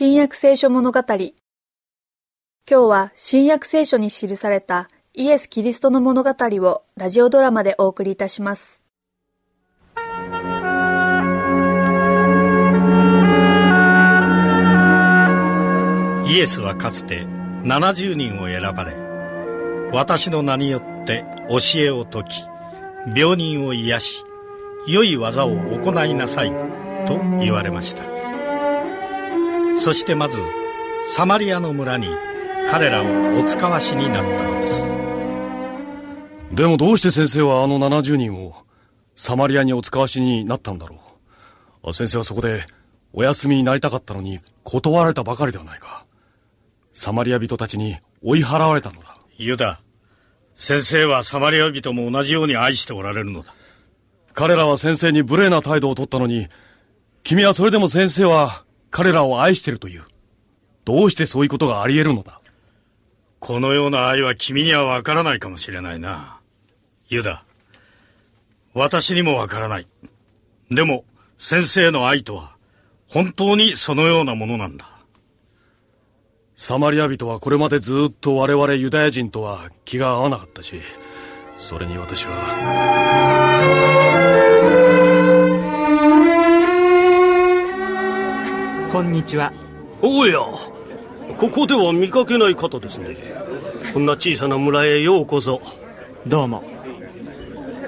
[0.00, 1.00] 新約聖書物語。
[1.08, 1.32] 今
[2.68, 8.80] 日は新約聖書に記されたイエス・キリストの物語をラジオドラマでお送りいたします。
[9.96, 9.98] イ
[16.38, 17.24] エスはかつて
[17.64, 18.94] 70人を選ばれ
[19.90, 22.44] 私の名によって教えを説き
[23.16, 24.24] 病人を癒し
[24.86, 26.52] 良い技を行いなさい
[27.04, 28.17] と言われました。
[29.78, 30.36] そしてまず
[31.06, 32.08] サマリアの村に
[32.70, 34.88] 彼らをお使わしになったのです。
[36.52, 38.54] でもどうして先生はあの70人を
[39.14, 40.96] サマリアにお使わしになったのだろ
[41.84, 41.92] う。
[41.92, 42.66] 先生はそこで
[43.12, 46.04] お休みになりたかったのに断られたばかりではないか。
[46.92, 49.16] サマリア人たちに追い払われたのだ。
[49.36, 49.80] ユダ
[50.56, 53.54] 先生はサマリア人も同じように愛しておられるのだ。
[54.34, 56.48] 彼らは先生に無礼な態度を取ったのに
[57.22, 60.02] 君はそれでも先生は彼らを愛しているという。
[60.84, 62.40] どうしてそういうことがあり得るのだ？
[63.40, 66.40] このような愛は君にはわからないかもしれないな。
[67.08, 67.44] ユダ
[68.74, 69.86] 私にもわからない。
[70.70, 71.04] でも
[71.36, 72.56] 先生の愛とは
[73.08, 74.90] 本当にそのようなものなんだ。
[76.54, 80.80] サマリア人はこれまでずっと我々ユダヤ人とは気が合わなかったし
[81.56, 82.32] それに私は
[88.90, 89.52] こんにちは。
[90.00, 93.14] おやここでは見かけない方ですね。
[93.92, 95.60] こんな小さな村へようこそ。
[96.26, 96.64] どうも。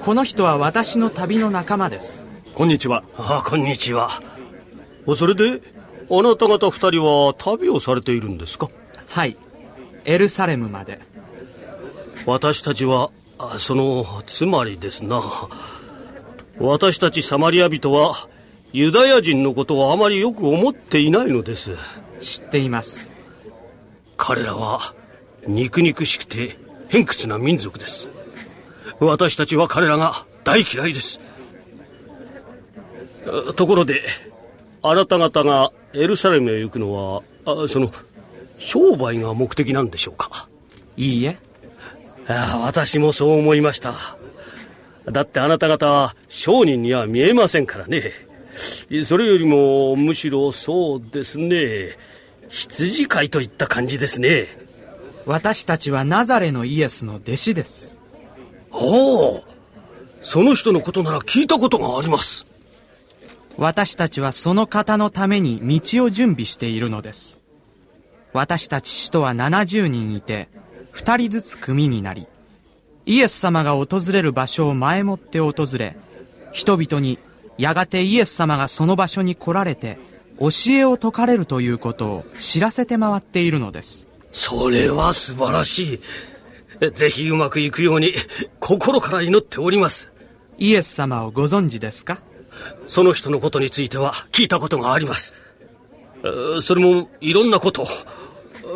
[0.04, 2.26] この人は私の旅の仲間です。
[2.54, 3.02] こんにちは。
[3.16, 4.10] あこんにちは。
[5.16, 5.62] それで
[6.10, 8.68] あなた方二人は旅をされているんですか？
[9.08, 9.38] はい。
[10.04, 11.00] エルサレムまで。
[12.26, 13.10] 私たちは
[13.58, 15.22] そのつまりですな。
[16.58, 18.28] 私たちサマリア人は
[18.72, 21.72] ユダヤ人のことをあまりよく思っていないのです。
[22.20, 23.14] 知っています。
[24.16, 24.94] 彼らは
[25.46, 26.56] 肉肉しくて
[26.88, 28.08] 偏屈な民族です。
[29.00, 31.20] 私たちは彼らが大嫌いです。
[33.56, 34.02] ところで
[34.82, 37.90] あなた方がエルサレムへ行くのはあその
[38.58, 40.48] 商売が目的なんでしょうか？
[40.96, 41.38] いいえ。
[42.28, 43.94] あ私もそう思いました。
[45.10, 48.12] だってあなた方は商人には見えませんからね
[49.04, 51.96] それよりもむしろそうですね。
[52.48, 54.48] 羊飼いといった感じですね。
[55.26, 57.96] 私たちはナザレのイエスの弟子です。
[58.72, 59.44] おお
[60.22, 62.46] その人のことなら聞いたことがあります。
[63.56, 67.40] 私たちはその方のために道を準備しているのです。
[68.32, 70.48] 私たち使徒は70人いて
[70.92, 72.26] 2人ずつ組になり
[73.06, 75.96] イエス様が訪れる場所を前もって訪れ
[76.52, 77.18] 人々に
[77.60, 79.98] やがてイエス様がその場所に来られて
[80.38, 84.08] 教えを説かれるということを知らせて回っているのです。
[84.32, 86.00] それは素晴らし
[86.80, 86.90] い。
[86.92, 88.14] ぜひうまくいくように
[88.58, 90.10] 心から祈っております。
[90.56, 92.22] イエス様をご存知ですか？
[92.86, 95.34] その人のことについては聞いたことがあります。
[96.62, 97.86] それもいろんなこと。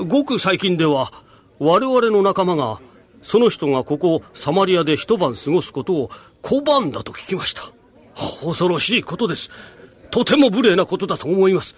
[0.07, 1.13] ごく最近では
[1.59, 2.81] 我々の仲間が
[3.23, 6.11] その人がここサマリアで一晩過ごすことを
[6.43, 7.63] 拒んだと聞きました
[8.15, 9.51] 恐ろしいことです。
[10.11, 11.75] とても無礼なことだと思います。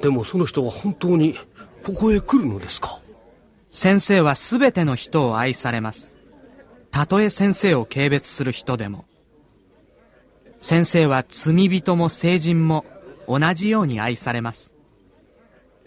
[0.00, 1.36] でもその人は本当に
[1.82, 3.00] ここへ来るのですか？
[3.70, 6.14] 先生は全ての人を愛されます。
[6.90, 9.06] たとえ先生を軽蔑する人でも。
[10.58, 12.84] 先生は罪人も聖人も
[13.28, 14.74] 同じように愛されます。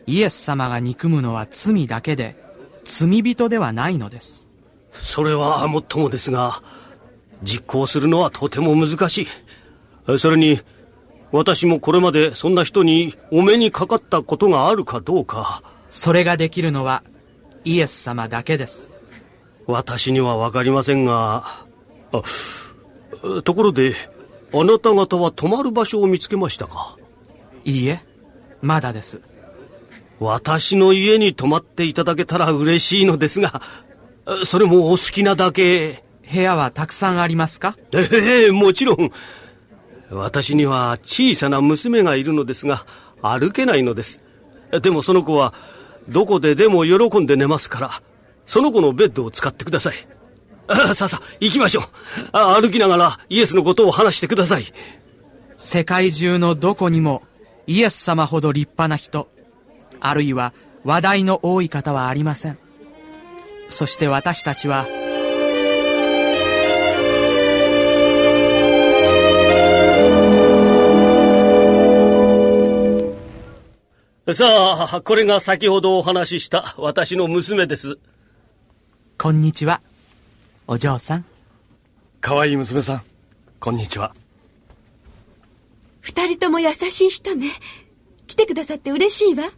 [0.08, 2.36] イエス様が憎むのは罪だけで
[2.84, 4.48] 罪人ではないのです。
[4.92, 6.62] それはもっともですが
[7.44, 9.28] 実行するのはとても難し
[10.08, 10.20] い。
[10.20, 10.60] それに
[11.32, 15.62] 私もこれまでそんな人にお目にかかったことがあるかどうか。
[15.90, 17.04] それができるのは
[17.64, 18.92] イエス様だけです。
[19.68, 21.44] 私には分かりませんが
[23.44, 23.96] ところで
[24.52, 26.98] あなた方は泊まる場所を見つけましたか？
[27.66, 28.00] いいえ
[28.62, 29.22] まだです。
[30.20, 33.62] 私の家に泊まっていただけたら嬉しいのですが
[34.44, 37.76] それもお好きなだけ部屋はたくさんありますか？
[37.94, 39.12] ええもちろん。
[40.12, 42.86] 私には小さな娘がいるのですが
[43.22, 44.22] 歩けないのです。
[44.82, 45.54] でもその子は
[46.08, 47.92] どこででも喜んで寝ますから
[48.46, 49.96] その子のベッドを使ってください。
[50.68, 51.84] あさあさあ行きましょう。
[52.32, 54.66] あ歩きながらイエスのことを話してください。
[55.58, 57.24] 世界中のどこにも
[57.68, 59.30] イエス様ほど立派な人
[60.00, 60.54] あるいは
[60.84, 62.58] 話題の多い方はありません。
[63.70, 64.88] そして私たちは
[74.34, 74.46] さ
[74.94, 77.98] あ、これが先ほどお話しした私の娘です。
[79.18, 79.82] こんにちは。
[80.68, 81.26] お嬢さん。
[82.22, 83.02] 可愛い娘さん、
[83.60, 84.14] こんにちは。
[86.02, 87.54] 二人とも優しい人ね。
[88.28, 89.52] 来てくださって嬉しいわ。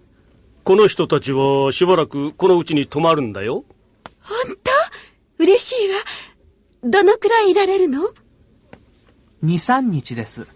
[0.63, 3.65] この人たちはしばらくこのうちに泊まるんだよ。
[4.21, 4.37] 本
[5.37, 5.43] 当？
[5.43, 5.95] 嬉しいわ。
[6.83, 8.11] どのくらいいられるの？2、
[9.43, 10.47] 3日です。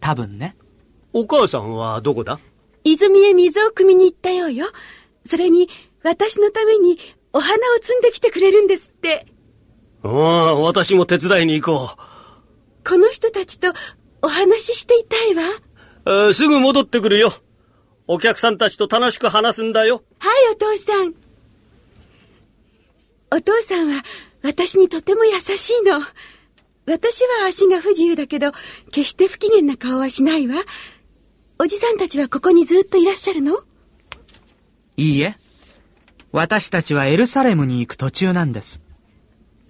[0.00, 0.56] 多分ね。
[1.12, 2.38] お母さんはどこだ？
[2.84, 4.66] 泉へ水を汲みに行ったようよ。
[5.26, 5.68] それに、
[6.02, 6.98] 私のために
[7.32, 9.26] お花を摘んできてくれるんですって。
[10.02, 11.96] ああ、私も手伝いに行こ
[12.86, 13.72] この人たちと
[14.20, 16.34] お話ししていたいわ。
[16.34, 17.32] すぐ戻ってくるよ。
[18.06, 20.04] お客さんたちと楽しく話すんだよ。
[20.18, 21.14] はい、お父さん。
[23.30, 24.02] お父さんは
[24.42, 26.00] 私にとても優しいの。
[26.86, 28.52] 私は足が不自由だけど、
[28.92, 30.56] 決して不機嫌な顔はしないわ。
[31.64, 33.56] おじさんたちはここにずっといらっしゃるの？
[34.98, 35.34] いいえ。
[36.30, 38.82] 私たちはエルサレムに行く途中なんです。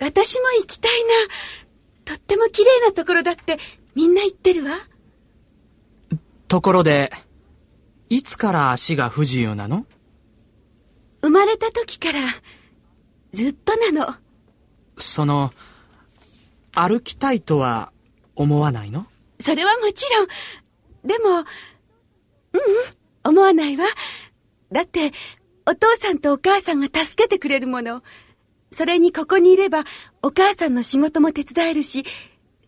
[0.01, 1.09] 私も行きたいな。
[2.05, 3.59] とっても綺麗なところだって
[3.95, 4.73] みんな言ってるわ。
[6.49, 7.13] ところで、
[8.09, 9.87] いつから足が不自由なの？
[11.23, 12.19] 生まれた時から
[13.33, 14.17] ずっとなの。
[14.99, 15.53] その、
[16.73, 17.93] 歩きたいとは
[18.35, 19.07] 思わないの？
[19.39, 20.27] それはもちろん。
[21.05, 21.45] でも、
[22.55, 23.85] うんうん、思わないわ。
[24.73, 25.13] だって、
[25.67, 28.03] お父さんとお母さんが助けてくれるもの。
[28.73, 29.85] それにここにいれば、
[30.23, 32.05] お母さんの仕事も手伝えるし、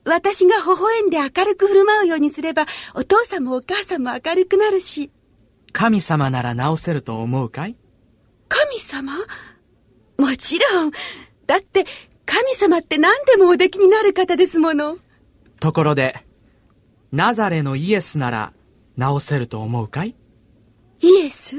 [0.04, 5.10] 私が微笑んで明るく振る舞うようにすれば、お父さんもお母さんも明るくなるし。
[5.72, 7.76] 神様なら治せると思うかい？
[8.48, 9.14] 神様？
[10.16, 10.92] もちろん。
[11.46, 11.84] だって、
[12.24, 14.98] 神様って何でもおできになる方ですもの。
[15.60, 16.24] ところで、
[17.12, 18.52] ナザレのイエスなら
[18.98, 20.14] 治せると思うかい？
[21.00, 21.56] イエス？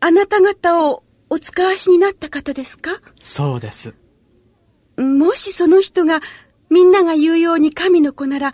[0.00, 2.90] あなた方をお使わしになった方ですか？
[3.18, 3.94] そうです。
[4.96, 6.20] もしその人が
[6.68, 8.52] みんなが言うように神の子なら、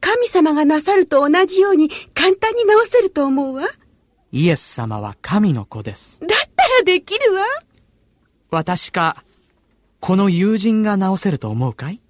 [0.00, 3.64] 神様がなさると同じように簡単に治せると思うわ？
[4.32, 6.20] イエス様は神の子です。
[6.20, 6.36] だった
[6.78, 7.44] らできるわ。
[8.50, 9.24] 私か、
[10.00, 12.00] この友人が治せると思うかい？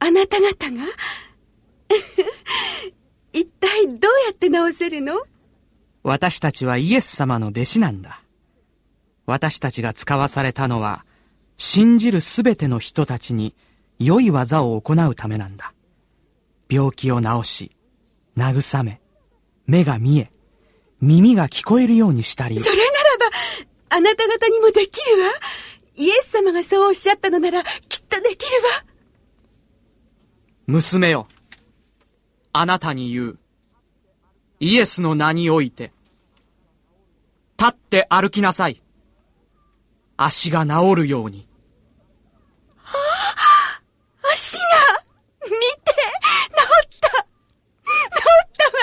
[0.00, 0.82] あなた方が
[3.32, 5.20] 一体どうやって治せるの？
[6.02, 8.22] 私たちはイエス様の弟子なんだ。
[9.26, 11.04] 私たちが使わされたのは、
[11.58, 13.54] 信じるすべての人たちに
[13.98, 15.74] 良い技を行うためなんだ。
[16.70, 17.76] 病気を治し、
[18.38, 19.02] 慰め、
[19.66, 20.30] 目が見え、
[21.02, 23.36] 耳が聞こえるようにしたりそ、れならば、
[23.90, 25.32] あなた方にもできるわ。
[25.96, 28.86] イエス様がそうおっしゃったのなら、きっとできるわ。
[30.66, 31.28] 娘よ、
[32.54, 33.38] あなたに言う。
[34.62, 35.90] イエスの名において、
[37.58, 38.82] 立って歩きなさい。
[40.18, 41.48] 足が治るように。
[44.22, 44.62] 足が、
[45.44, 47.08] 見て、治った。
[47.08, 47.24] 治っ
[48.58, 48.82] たわ。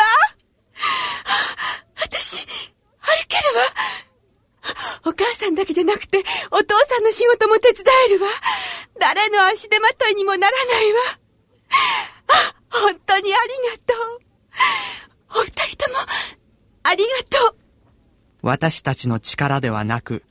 [2.02, 3.64] 私、歩けるわ。
[5.06, 8.28] お母さんだけじゃなくて、お父さんの仕事も手伝えるわ。
[9.00, 11.00] 誰の足手まといにもならないわ。
[12.30, 13.94] あ、本当にありがと
[14.24, 14.28] う。
[15.30, 15.98] お二人とも、
[16.84, 17.10] ありが
[17.40, 17.56] とう。
[18.42, 20.24] 私たちの力ではなく、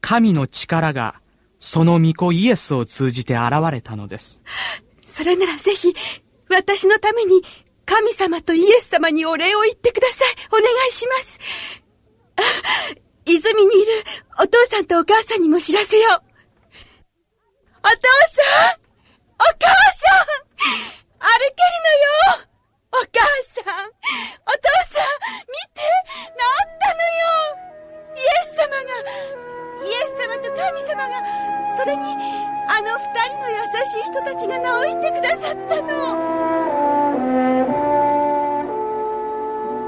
[0.00, 1.20] 神の力が、
[1.58, 4.42] その御子イエスを通じて現れたのです。
[5.06, 5.94] それならぜひ、
[6.50, 7.42] 私のために、
[7.86, 10.34] 神様とイエス様にお礼を言ってください。
[10.50, 11.82] お願いします。
[12.36, 12.42] あ
[13.26, 13.92] 泉にいる
[14.38, 16.22] お父さんとお母さんにも知らせよう。
[17.80, 17.96] お父
[18.68, 18.83] さん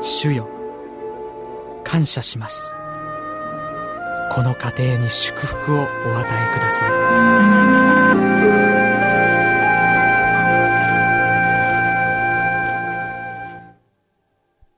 [0.07, 0.49] 主よ、
[1.83, 2.73] 感謝します。
[4.31, 7.86] この家庭に祝福をお与えください。